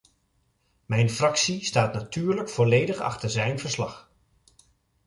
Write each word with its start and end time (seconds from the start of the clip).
Mijn 0.85 1.09
fractie 1.09 1.63
staat 1.65 1.93
natuurlijk 1.93 2.49
volledig 2.49 2.97
achter 2.99 3.29
zijn 3.29 3.59
verslag. 3.59 4.11